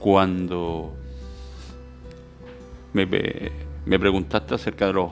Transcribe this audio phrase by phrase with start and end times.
[0.00, 0.96] cuando
[2.94, 3.06] me,
[3.98, 5.10] preguntaste acerca de los,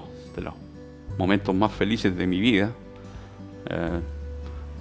[1.18, 2.72] momentos más felices de mi vida,
[3.68, 4.00] eh,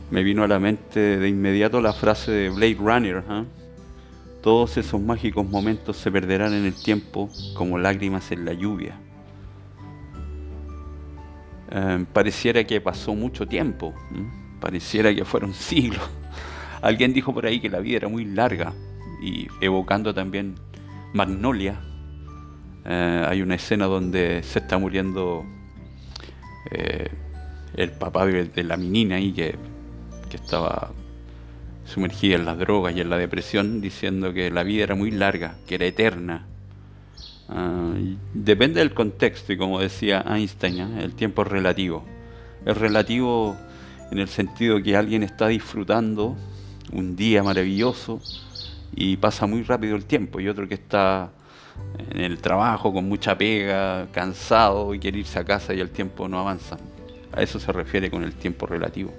[0.10, 3.24] me vino a la mente de inmediato la frase de Blade Runner.
[3.28, 3.44] ¿ah?
[4.42, 8.96] Todos esos mágicos momentos se perderán en el tiempo como lágrimas en la lluvia.
[11.70, 13.94] Eh, pareciera que pasó mucho tiempo,
[14.62, 16.08] pareciera que fueron siglos.
[16.82, 18.74] Alguien dijo por ahí que la vida era muy larga
[19.22, 20.56] y evocando también
[21.14, 21.80] Magnolia,
[22.86, 25.46] eh, hay una escena donde se está muriendo
[26.72, 27.10] eh,
[27.76, 29.56] el papá de, la menina que,
[30.30, 30.92] que, estaba
[31.86, 35.56] sumergida en las drogas y en la depresión, diciendo que la vida era muy larga,
[35.68, 36.46] que era eterna.
[37.50, 37.94] Ah,
[38.34, 41.04] depende del contexto y como decía Einstein, ¿eh?
[41.04, 42.04] el tiempo es relativo.
[42.66, 43.56] Es relativo
[44.12, 46.36] en el sentido que alguien está disfrutando
[46.92, 48.22] un día maravilloso
[49.00, 51.30] y pasa muy rápido el tiempo y otro que está
[52.10, 56.28] en el trabajo con mucha pega, cansado y quiere irse a casa y el tiempo
[56.28, 56.78] no avanza.
[57.32, 59.14] A eso se refiere con el tiempo relativo.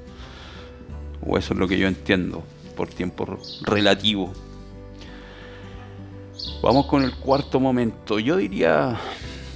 [1.24, 2.42] O eso es lo que yo entiendo
[2.76, 4.32] por tiempo relativo.
[6.60, 8.18] Vamos con el cuarto momento.
[8.18, 8.98] Yo diría,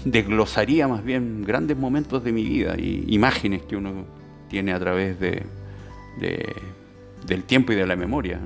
[0.04, 4.04] desglosaría más bien grandes momentos de mi vida y imágenes que uno
[4.48, 5.44] tiene a través de,
[7.26, 8.38] del tiempo y de la memoria.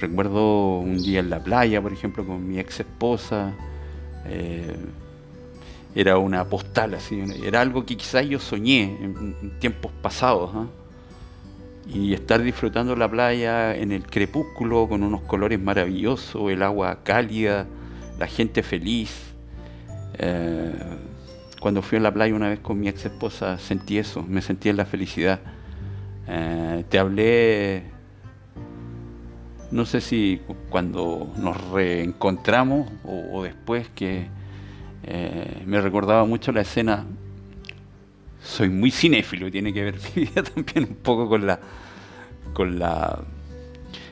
[0.00, 3.54] Recuerdo un día en la playa, por ejemplo, con mi ex esposa.
[4.26, 4.76] Eh,
[5.94, 10.50] era una postal así, era algo que quizás yo soñé en, tiempos pasados.
[10.54, 10.66] ¿ah?
[11.92, 17.66] Y estar disfrutando la playa en el crepúsculo con unos colores maravillosos, el agua cálida,
[18.18, 19.32] la gente feliz.
[20.18, 20.72] Eh,
[21.60, 24.68] cuando fui a la playa una vez con mi ex esposa sentí eso, me sentí
[24.68, 25.40] en la felicidad.
[26.28, 27.97] Eh, te hablé
[29.70, 34.26] no sé si cuando nos reencontramos o, después que
[35.04, 37.04] eh, me recordaba mucho la escena.
[38.42, 41.60] Soy muy cinéfilo y tiene que ver mi vida también un poco con la
[42.54, 43.20] con la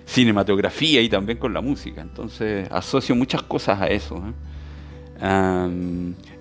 [0.04, 2.02] cinematografía y también con la música.
[2.02, 4.16] Entonces asocio muchas cosas a eso.
[4.16, 4.32] ¿eh?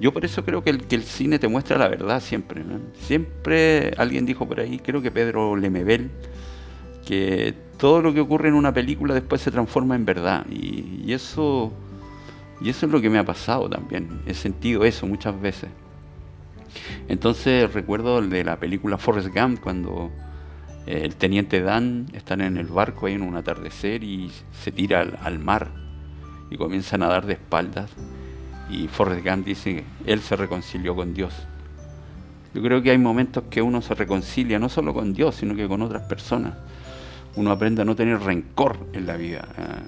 [0.01, 2.61] yo por eso creo que el, que el, cine te muestra la verdad siempre.
[2.99, 6.11] Siempre alguien dijo por ahí, creo que Pedro Lemebel,
[7.05, 10.45] que todo lo que ocurre en una película después se transforma en verdad.
[10.49, 11.71] Y, eso,
[12.61, 14.21] y eso es lo que me ha pasado también.
[14.25, 15.69] He sentido eso muchas veces.
[17.07, 20.11] Entonces recuerdo de la película Forrest Gump cuando
[20.85, 25.01] eh, el teniente Dan están en el barco ahí en un atardecer y se tira
[25.21, 25.69] al, mar
[26.49, 27.91] y comienza a nadar de espaldas.
[28.69, 31.33] Y Forrest Gump dice él se reconcilió con Dios.
[32.53, 35.67] Yo creo que hay momentos que uno se reconcilia no solo con Dios, sino que
[35.67, 36.53] con otras personas
[37.35, 39.47] uno aprende a no tener rencor en la vida.
[39.57, 39.81] Ah,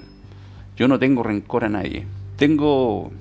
[0.75, 2.05] yo no tengo rencor a nadie.
[2.35, 3.11] Tengo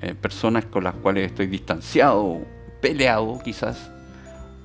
[0.00, 2.40] eh, personas con las cuales estoy distanciado,
[2.80, 3.90] peleado quizás,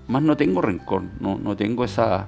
[0.08, 2.28] más no tengo rencor, no, no tengo esa,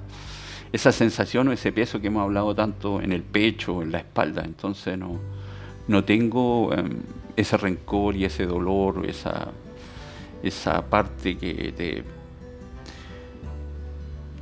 [0.72, 4.42] esa sensación o ese peso que hemos hablado tanto en el pecho, en la espalda.
[4.44, 5.18] Entonces no,
[5.88, 7.00] no tengo em,
[7.36, 9.48] ese rencor y ese dolor, esa,
[10.42, 12.04] esa parte que te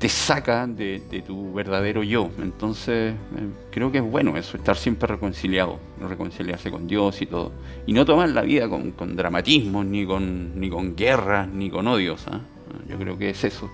[0.02, 2.28] te saca de, tu verdadero yo.
[2.42, 7.52] Entonces, eh, creo que es bueno eso, estar siempre reconciliado, reconciliarse con Dios y todo.
[7.86, 11.86] Y no tomar la vida con, con dramatismo, ni con, ni con guerras, ni con
[11.86, 12.26] odios.
[12.26, 12.40] ¿ah?
[12.88, 13.70] Yo creo que es eso.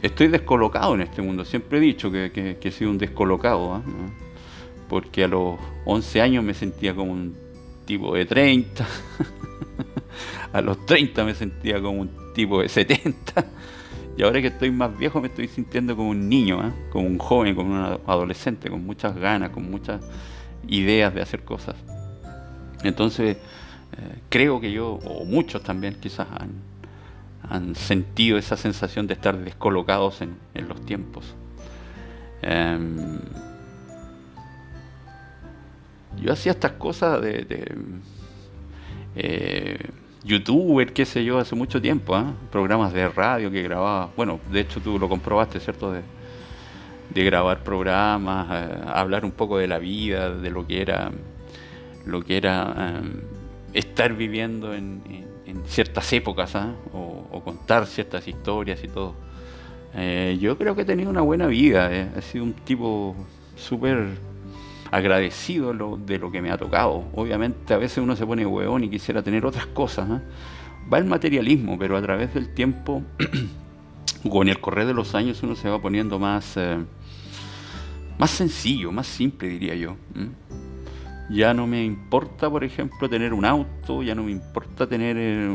[0.00, 1.44] estoy descolocado en este mundo.
[1.44, 3.74] Siempre he dicho que, he sido un descolocado.
[3.74, 3.82] ¿ah?
[4.88, 7.36] Porque a los 11 años me sentía como un
[7.84, 8.86] tipo de 30.
[10.54, 13.44] a los 30 me sentía como un tipo de 70
[14.16, 16.72] y ahora que estoy más viejo me estoy sintiendo como un niño, ¿eh?
[16.90, 20.02] como un joven, como un adolescente, con muchas ganas, con muchas
[20.68, 21.76] ideas de hacer cosas.
[22.82, 26.70] Entonces, eh, creo que yo, o muchos también quizás, han,
[27.74, 30.36] sentido esa sensación de estar descolocados en,
[30.68, 31.34] los tiempos.
[32.42, 33.18] Em,
[36.22, 37.74] yo hacía estas cosas de,
[39.16, 39.78] eh,
[40.24, 42.34] youtuber, qué sé yo, hace mucho tiempo, ¿ah?
[42.50, 45.92] programas de radio que grababa, bueno, de hecho tú lo comprobaste, ¿cierto?
[45.92, 46.02] De,
[47.12, 51.10] grabar programas, eh, hablar un poco de la vida, de lo que era,
[52.06, 53.22] lo que era em,
[53.74, 55.02] estar viviendo en,
[55.66, 56.72] ciertas épocas, ¿ah?
[56.92, 59.14] o, contar ciertas historias y todo.
[59.94, 62.08] Eh, yo creo que he tenido una buena vida, eh.
[62.16, 63.16] he sido un tipo
[63.56, 64.06] súper
[64.90, 67.04] agradecido de lo que me ha tocado.
[67.14, 70.08] Obviamente a veces uno se pone hueón y quisiera tener otras cosas.
[70.10, 70.20] ¿eh?
[70.92, 73.02] Va el materialismo, pero a través del tiempo,
[74.30, 76.78] con el correr de los años, uno se va poniendo más, eh,
[78.18, 79.96] más sencillo, más simple diría yo.
[81.30, 85.48] Ya no me importa, por ejemplo, tener un auto, ya no me importa tener eh,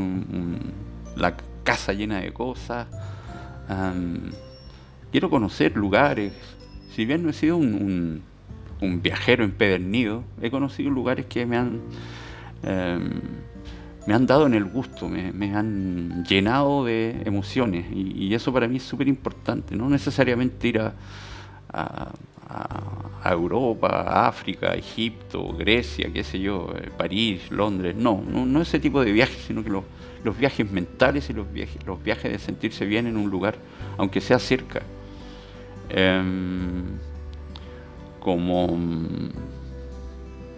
[1.17, 1.35] la
[1.65, 2.87] casa llena de cosas.
[5.11, 6.31] quiero conocer lugares.
[6.91, 8.23] Si bien no he sido un,
[8.81, 11.81] viajero empedernido, he conocido lugares que me han,
[12.63, 13.21] em,
[14.07, 17.85] me han dado en el gusto, me, han llenado de emociones.
[17.91, 19.75] Y, eso para mí es súper importante.
[19.75, 20.93] No necesariamente ir a
[22.47, 27.95] a, Europa, África, Egipto, Grecia, qué sé yo, eh, París, Londres.
[27.95, 32.01] No, no, ese tipo de viajes, sino que los, viajes mentales y los viajes, los
[32.03, 33.55] viajes de sentirse bien en un lugar,
[33.97, 34.83] aunque sea cerca.
[35.89, 36.99] Em,
[38.25, 39.29] como mm,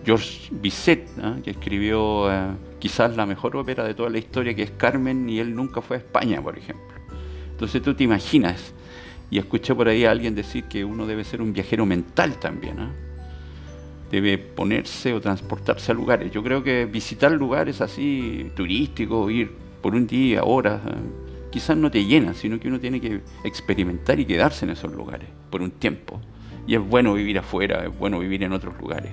[0.05, 1.05] George Bizet,
[1.43, 5.39] que escribió eh, quizás la mejor ópera de toda la historia, que es Carmen, y
[5.39, 6.95] él nunca fue a España, por ejemplo.
[7.51, 8.73] Entonces tú te imaginas
[9.29, 12.79] y escuché por ahí a alguien decir que uno debe ser un viajero mental también.
[12.79, 12.93] ¿ah?
[14.11, 16.31] Debe ponerse o transportarse a lugares.
[16.31, 20.95] Yo creo que visitar lugares así turísticos, ir por un día, horas, ¿ah?
[21.51, 25.27] quizás no te llena, sino que uno tiene que experimentar y quedarse en esos lugares
[25.49, 26.21] por un tiempo.
[26.67, 29.11] Y es bueno vivir afuera, es bueno vivir en otros lugares.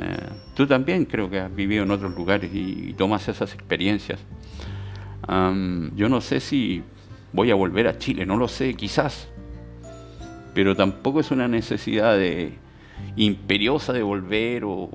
[0.00, 4.18] Eh, tú también creo que has vivido en otros lugares y, tomas esas experiencias.
[5.28, 6.82] yo no sé si
[7.32, 9.28] voy a volver a Chile, no lo sé, quizás.
[10.54, 12.18] Pero tampoco es una necesidad
[13.16, 14.88] imperiosa de volver o,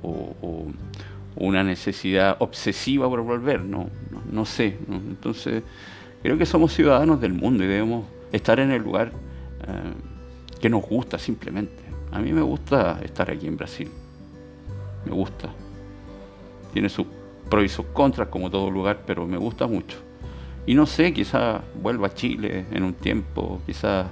[1.35, 3.89] una necesidad obsesiva por volver, no,
[4.31, 4.77] no, sé.
[4.89, 5.63] Entonces,
[6.21, 9.11] creo que somos ciudadanos del mundo y debemos estar en el lugar
[9.67, 10.12] eh,
[10.63, 11.83] que nos gusta simplemente.
[12.09, 13.91] A mí me gusta estar aquí en Brasil,
[15.03, 15.49] me gusta.
[16.71, 17.05] Tiene sus
[17.49, 19.97] pros y sus contras como todo lugar, pero me gusta mucho.
[20.65, 24.07] Y no sé, quizás vuelva a Chile en un tiempo, quizás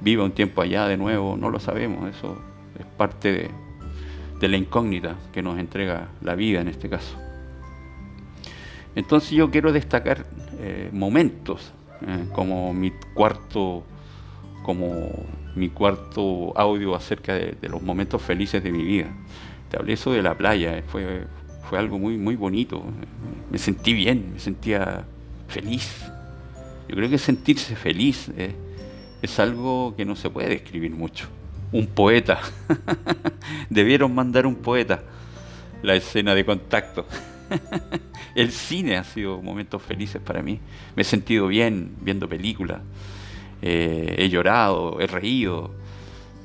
[0.00, 2.40] viva un tiempo allá de nuevo, no lo sabemos, eso
[2.78, 3.50] es parte
[4.40, 7.16] de, la incógnita que nos entrega la vida en este caso.
[8.94, 10.24] Entonces yo quiero destacar
[10.60, 11.72] eh, momentos,
[12.06, 13.82] eh, como mi cuarto,
[14.62, 15.10] como
[15.54, 19.08] mi cuarto audio acerca de, los momentos felices de mi vida.
[19.70, 21.26] Te hablé eso de la playa, fue,
[21.68, 22.82] fue algo muy, muy bonito.
[23.50, 25.04] Me sentí bien, me sentía
[25.48, 26.10] feliz.
[26.88, 28.54] Yo creo que sentirse feliz eh,
[29.22, 31.28] es algo que no se puede describir mucho.
[31.72, 32.40] Un poeta.
[33.70, 35.02] Debieron mandar un poeta
[35.82, 37.06] la escena de contacto.
[38.34, 40.60] El cine ha sido momentos felices para mí.
[40.96, 42.80] Me he sentido bien viendo películas.
[43.62, 45.70] Eh, he llorado, he reído,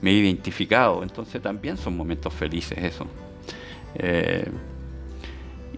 [0.02, 1.04] me he identificado.
[1.04, 3.08] Entonces también son momentos felices eso.
[3.96, 4.50] Eh,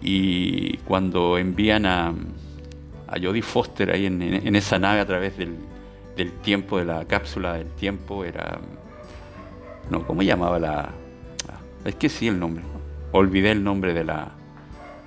[0.02, 2.14] y cuando envían a,
[3.08, 5.58] a Jodie Foster ahí en, esa nave a través del,
[6.42, 8.60] tiempo, de la cápsula del tiempo, era...
[9.90, 10.90] No, ¿cómo llamaba la...?
[11.86, 12.64] Es que sí el nombre.
[13.14, 14.32] Olvidé el nombre de la,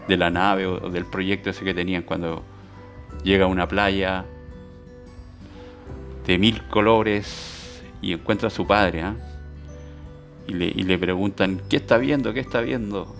[0.08, 2.42] de la nave o, del proyecto ese que tenían cuando
[3.22, 4.24] llega a una playa
[6.26, 9.02] de mil colores y encuentra a su padre.
[9.02, 9.16] ¿ah?
[10.46, 12.32] Y, le, y le preguntan, ¿qué está viendo?
[12.32, 13.14] ¿Qué está viendo?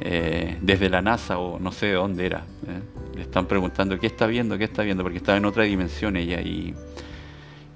[0.00, 2.38] Eh, desde la NASA o no sé de dónde era.
[2.66, 3.16] ¿eh?
[3.16, 6.40] Le están preguntando qué está viendo, qué está viendo, porque estaba en otra dimensión ella
[6.40, 6.74] y,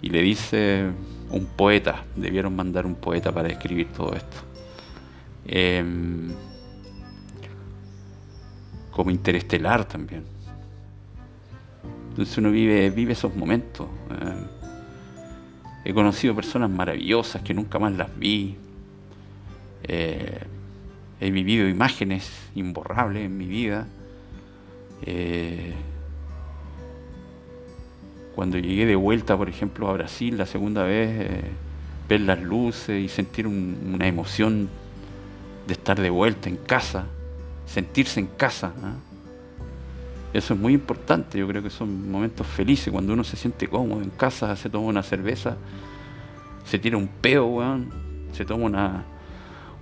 [0.03, 0.87] y le dice
[1.31, 4.37] un poeta, debieron mandar un poeta para escribir todo esto.
[5.47, 6.31] Em,
[8.93, 10.25] como interestelar también.
[12.13, 13.89] Entonces uno vive, esos momentos.
[14.11, 14.47] ¿eh?
[15.85, 18.57] he conocido personas maravillosas que nunca más las vi
[21.23, 23.87] he vivido imágenes imborrables en mi vida.
[25.03, 25.73] Eh,
[28.35, 31.43] cuando llegué de vuelta, por ejemplo, a Brasil la segunda vez, eh,
[32.09, 34.69] ver las luces y sentir una emoción
[35.69, 37.07] de estar de vuelta en casa,
[37.67, 38.73] sentirse en casa.
[38.83, 38.97] ¿ah?
[40.33, 44.03] Eso es muy importante, yo creo que son momentos felices cuando uno se siente cómodo
[44.03, 45.59] en casa, se toma una cerveza,
[46.65, 47.61] se tira un peo,
[48.33, 49.05] se toma una,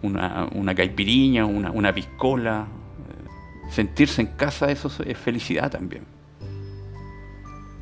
[0.02, 2.66] una, una caipiriña, una, una piscola.
[2.66, 6.02] Eh, sentirse en casa, eso es felicidad también.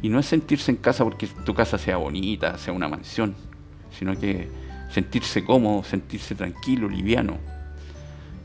[0.03, 3.35] Y no es sentirse en casa porque tu casa sea bonita, sea una mansión,
[3.91, 4.49] sino que
[4.91, 7.39] sentirse cómodo, sentirse tranquilo, liviano.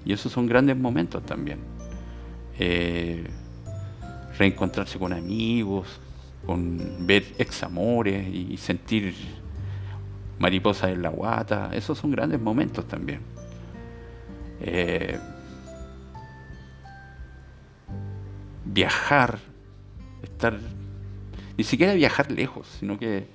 [0.06, 1.60] Y esos son grandes momentos también.
[2.58, 3.28] Eh,
[4.38, 5.88] reencontrarse con amigos,
[6.46, 9.14] con ver examores y sentir
[10.40, 13.22] mariposas en la guata, esos son grandes momentos también.
[14.60, 15.18] Eh,
[18.66, 19.40] viajar,
[20.22, 20.58] estar,
[21.58, 23.28] ni siquiera viajar lejos, sino que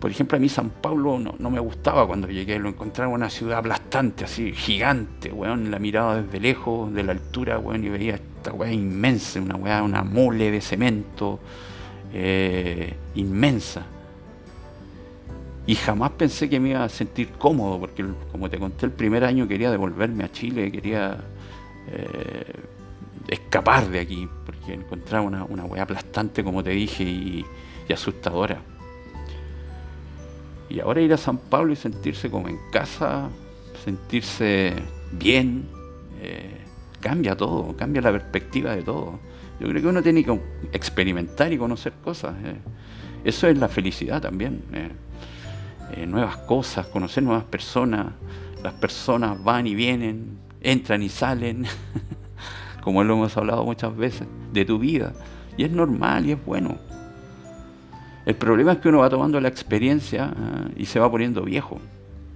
[0.00, 3.58] Por ejemplo, a mí San Pablo no, me gustaba cuando llegué, lo encontraba una ciudad
[3.58, 8.52] aplastante, así, gigante, weón, la miraba desde lejos, de la altura, weón, y veía esta
[8.52, 11.38] weá inmensa, una weá, una mole de cemento,
[12.12, 13.86] eh, inmensa.
[15.64, 19.24] Y jamás pensé que me iba a sentir cómodo, porque como te conté, el primer
[19.24, 21.18] año quería devolverme a Chile, quería
[21.86, 22.52] eh,
[23.28, 27.44] escapar de aquí, porque encontraba una, una weá aplastante, como te dije, y,
[27.92, 28.58] asustadora.
[30.70, 33.28] Y ahora ir a San Pablo y sentirse como en casa,
[33.84, 34.72] sentirse
[35.12, 35.68] bien,
[36.22, 36.62] eh,
[37.02, 39.18] cambia todo, cambia la perspectiva de todo.
[39.60, 40.40] Yo creo que uno tiene que
[40.72, 42.34] experimentar y conocer cosas.
[42.44, 42.56] Eh.
[43.24, 44.62] Eso es la felicidad también.
[44.72, 48.06] Eh, nuevas cosas, conocer nuevas personas.
[48.62, 51.66] Las personas van y vienen, entran y salen,
[52.82, 55.12] como lo hemos hablado muchas veces, de tu vida.
[55.56, 56.78] Y es normal y es bueno.
[58.24, 61.80] El problema es que uno va tomando la experiencia ah, y se va poniendo viejo.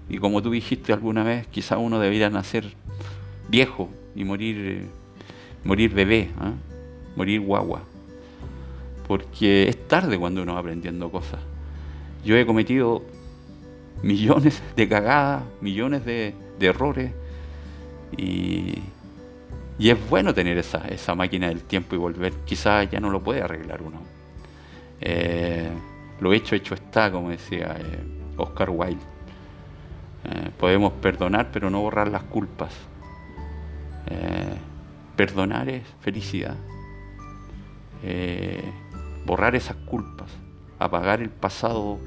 [0.08, 2.74] Y como tú dijiste alguna vez, quizá uno debería nacer
[3.48, 4.86] viejo y morir, eh,
[5.62, 6.54] morir bebé, ah,
[7.14, 7.82] morir guagua.
[9.06, 11.38] Porque es tarde cuando uno va aprendiendo cosas.
[12.24, 13.04] Yo he cometido
[14.02, 17.12] millones de cagadas, millones de, errores.
[18.16, 18.82] Y,
[19.78, 22.32] es bueno tener esa, esa, máquina del tiempo y volver.
[22.46, 24.00] Quizás ya no lo puede arreglar uno.
[25.00, 25.70] Eh,
[26.18, 27.98] lo hecho, hecho está, como decía eh,
[28.38, 29.02] Oscar Wilde.
[30.58, 32.72] Podemos perdonar, pero no borrar las culpas.
[35.16, 36.56] Perdonar es felicidad.
[39.24, 40.30] borrar esas culpas,
[40.78, 41.98] apagar el pasado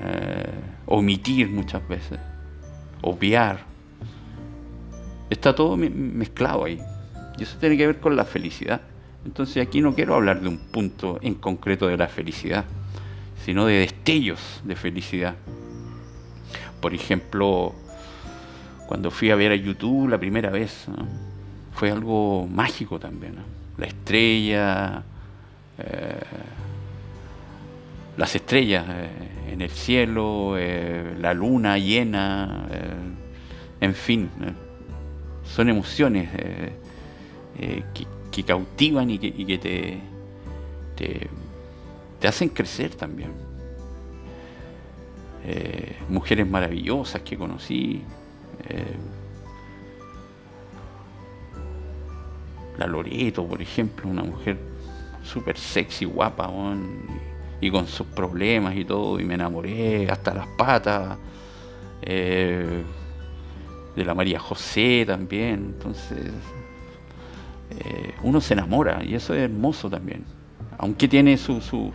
[0.00, 2.18] eh, omitir muchas veces,
[3.02, 3.66] obviar.
[5.28, 6.80] Está todo mezclado ahí.
[7.38, 8.80] Y eso tiene que ver con la felicidad.
[9.24, 12.64] Entonces aquí no quiero hablar de un punto en concreto de la felicidad,
[13.44, 15.34] sino de destellos de felicidad.
[16.80, 17.74] Por ejemplo,
[18.88, 20.86] cuando fui a ver a YouTube la primera vez,
[21.74, 23.34] fue algo mágico también.
[23.76, 25.02] La estrella,
[25.76, 26.20] eh,
[28.16, 32.66] las estrellas eh, en el cielo, eh, la luna llena,
[33.78, 34.30] en fin,
[35.44, 36.30] son emociones
[37.92, 39.98] que, cautivan y que, te,
[42.18, 43.32] te, hacen crecer también.
[46.08, 48.02] mujeres maravillosas que conocí,
[52.78, 54.58] la Loreto, por ejemplo, una mujer
[55.22, 56.50] súper sexy, guapa,
[57.60, 61.18] y con sus problemas y todo, y me enamoré hasta las patas.
[62.02, 62.84] Eh,
[63.98, 66.30] de la María José también, entonces
[67.70, 70.24] eh, uno se enamora y eso es hermoso también,
[70.78, 71.92] aunque tiene su, su,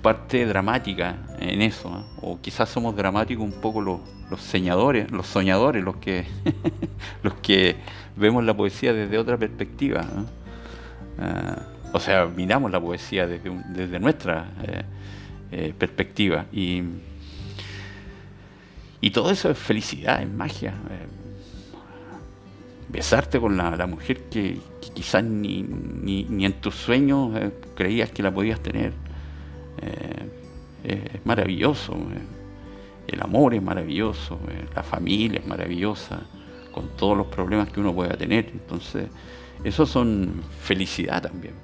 [0.00, 5.82] parte dramática en eso, o quizás somos dramáticos un poco los, los soñadores, los soñadores,
[5.82, 6.26] los que,
[7.22, 7.76] los que
[8.16, 10.04] vemos la poesía desde otra perspectiva.
[11.18, 14.82] Ah, o sea, miramos la poesía desde, nuestra eh,
[15.52, 16.44] eh, perspectiva.
[16.52, 16.82] Y,
[19.00, 20.74] y todo eso es felicidad, es magia.
[20.90, 21.06] Eh,
[22.90, 24.58] besarte con la, mujer que,
[24.94, 27.30] quizás ni, ni, en tus sueños
[27.74, 28.92] creías que la podías tener.
[30.84, 31.96] Es maravilloso.
[33.06, 34.38] el amor es maravilloso,
[34.74, 36.20] la familia es maravillosa,
[36.72, 38.50] con todos los problemas que uno pueda tener.
[38.52, 39.08] Entonces,
[39.64, 41.54] eso son felicidad también.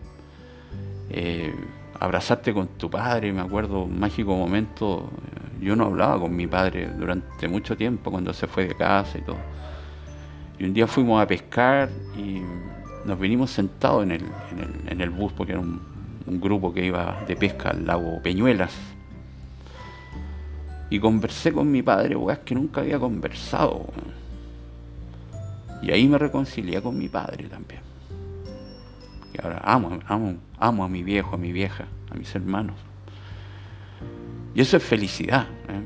[1.11, 1.55] Eh,
[2.01, 5.11] abrazarte con tu padre, me acuerdo, un mágico momento,
[5.61, 9.19] eh, yo no hablaba con mi padre durante mucho tiempo cuando se fue de casa
[9.19, 9.39] y todo.
[10.59, 12.43] Y un día fuimos a pescar y
[13.05, 14.23] nos vinimos sentados en el,
[14.89, 15.81] en el, bus porque era un,
[16.27, 18.75] grupo que iba de pesca al lago Peñuelas.
[20.91, 23.87] Y conversé con mi padre, es que nunca había conversado.
[25.83, 27.81] Y ahí me reconcilié con mi padre también.
[29.33, 32.77] Y ahora amo, amo, amo a mi viejo, a mi vieja, a mis hermanos.
[34.55, 35.47] Y eso es felicidad.
[35.69, 35.83] ¿eh?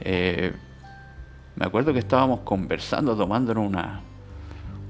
[0.00, 0.52] Eh,
[1.56, 4.00] me acuerdo que estábamos conversando, tomándonos una,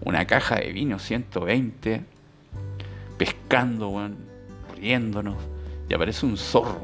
[0.04, 2.04] una caja de vino 120,
[3.16, 4.11] pescando,
[4.75, 5.37] riéndonos,
[5.88, 6.80] y aparece un zorro.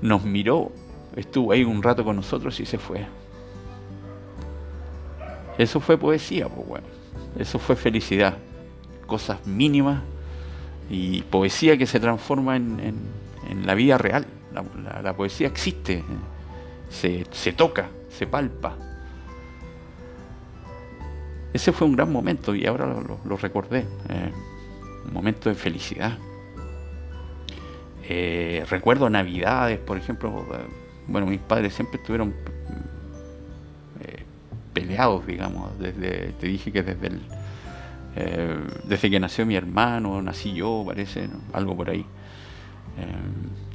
[0.00, 0.72] Nos miró,
[1.14, 3.06] estuvo ahí un rato con nosotros y se fue.
[5.58, 6.86] Eso fue poesía, pues bueno.
[7.38, 8.36] Eso fue felicidad.
[9.06, 10.02] Cosas mínimas
[10.90, 13.22] y poesía que se transforma en,
[13.64, 14.26] la vida real.
[15.02, 16.04] La, poesía existe,
[16.90, 18.76] se, toca, se palpa.
[21.52, 23.86] Ese fue un gran momento y ahora lo, recordé.
[24.08, 24.32] Eh,
[25.10, 26.18] momentos de felicidad.
[28.08, 30.44] Eh, recuerdo navidades, por ejemplo,
[31.06, 32.34] bueno, mis padres siempre estuvieron
[34.00, 34.24] eh,
[34.72, 37.20] peleados, digamos, desde, te dije que desde el,
[38.16, 42.04] eh, desde que nació mi hermano, nací yo, parece, algo por ahí.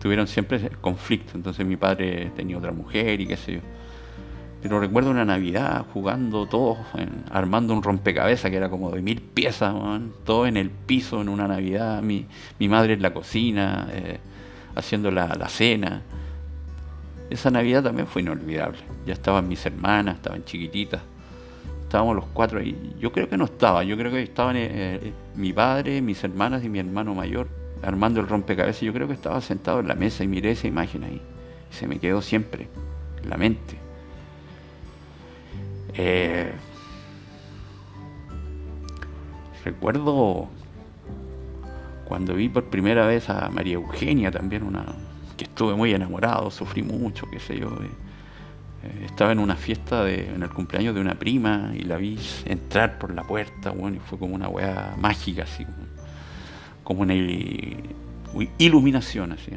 [0.01, 3.61] tuvieron siempre conflicto, entonces mi padre tenía otra mujer y qué sé yo.
[4.67, 6.77] Pero recuerdo una Navidad jugando todos,
[7.31, 9.73] armando un rompecabezas que era como de mil piezas,
[10.25, 12.25] todo en el piso en una Navidad, mi,
[12.59, 14.19] mi madre en la cocina, eh,
[14.75, 16.01] haciendo la, cena.
[17.29, 18.79] Esa Navidad también fue inolvidable.
[19.05, 20.99] Ya estaban mis hermanas, estaban chiquititas,
[21.83, 22.93] estábamos los cuatro ahí.
[22.99, 26.61] Yo creo que no estaba, yo creo que estaban eh, eh, mi padre, mis hermanas
[26.65, 27.47] y mi hermano mayor
[27.83, 28.81] armando el rompecabezas.
[28.81, 31.21] Yo creo que estaba sentado en la mesa y miré esa imagen ahí.
[31.69, 32.67] Se me quedó siempre
[33.23, 33.86] en la mente
[35.97, 36.51] eh,
[39.65, 40.47] recuerdo
[42.05, 44.85] cuando vi por primera vez a María Eugenia también, una
[45.35, 47.67] que estuve muy enamorado, sufrí mucho, qué sé yo.
[48.83, 52.17] Eh, estaba en una fiesta de, en el cumpleaños de una prima y la vi
[52.45, 55.65] entrar por la puerta, bueno, y fue como una weá mágica, así,
[56.83, 57.13] como una
[58.57, 59.51] iluminación, así.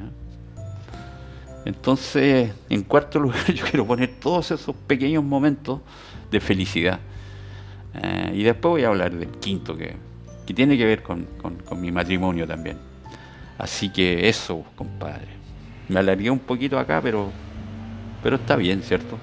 [1.65, 5.81] Entonces, en cuarto lugar, yo quiero poner todos esos pequeños momentos
[6.31, 7.01] de felicidad.
[7.95, 9.95] Eh, y después voy a hablar del quinto, que,
[10.47, 12.79] que tiene que ver con, con, mi matrimonio también.
[13.59, 15.29] Así que eso, compadre.
[15.89, 17.31] Me alargué un poquito acá, pero,
[18.23, 19.19] pero está bien, ¿cierto?